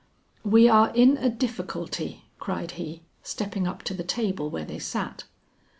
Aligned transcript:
"We 0.43 0.67
are 0.67 0.89
in 0.95 1.17
a 1.17 1.29
difficulty," 1.29 2.23
cried 2.39 2.71
he, 2.71 3.03
stepping 3.21 3.67
up 3.67 3.83
to 3.83 3.93
the 3.93 4.03
table 4.03 4.49
where 4.49 4.65
they 4.65 4.79
sat. 4.79 5.25